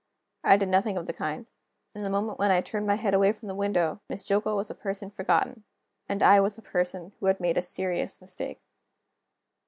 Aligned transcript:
I 0.43 0.57
did 0.57 0.69
nothing 0.69 0.97
of 0.97 1.05
the 1.05 1.13
kind. 1.13 1.45
In 1.93 2.01
the 2.03 2.09
moment 2.09 2.39
when 2.39 2.49
I 2.49 2.61
turned 2.61 2.87
my 2.87 2.95
head 2.95 3.13
away 3.13 3.31
from 3.31 3.49
the 3.49 3.53
window, 3.53 4.01
Miss 4.09 4.23
Jillgall 4.23 4.55
was 4.55 4.71
a 4.71 4.73
person 4.73 5.11
forgotten 5.11 5.63
and 6.09 6.23
I 6.23 6.39
was 6.39 6.57
a 6.57 6.63
person 6.63 7.13
who 7.19 7.27
had 7.27 7.39
made 7.39 7.55
a 7.55 7.61
serious 7.61 8.19
mistake. 8.19 8.61